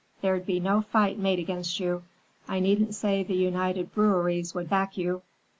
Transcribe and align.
There'd 0.23 0.47
be 0.47 0.59
no 0.59 0.81
fight 0.81 1.19
made 1.19 1.37
against 1.37 1.79
you. 1.79 2.01
I 2.47 2.59
needn't 2.59 2.95
say 2.95 3.21
the 3.21 3.35
United 3.35 3.93
Breweries 3.93 4.55
would 4.55 4.67
back 4.67 4.97
you. 4.97 5.21